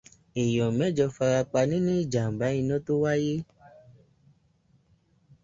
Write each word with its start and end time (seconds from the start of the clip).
Èèyàn 0.41 0.71
mẹ́jọ 0.79 1.05
farapa 1.15 1.59
nínú 1.69 1.91
ìjàmbá 2.03 2.47
iná 2.59 2.75
tó 2.85 2.93
wáyé. 3.01 3.35